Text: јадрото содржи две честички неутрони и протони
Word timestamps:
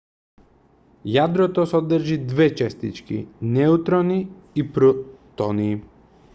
јадрото 1.15 1.65
содржи 1.73 2.17
две 2.31 2.47
честички 2.61 3.21
неутрони 3.59 4.19
и 4.63 4.69
протони 4.79 5.71